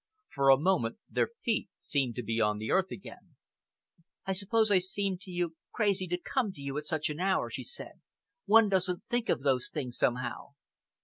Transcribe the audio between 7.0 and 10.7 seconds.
an hour," she said. "One doesn't think of those things, somehow."